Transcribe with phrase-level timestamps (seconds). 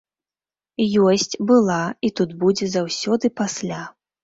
[1.09, 1.77] Ёсць, была,
[2.09, 3.87] і тут будзе заўсёды пасля!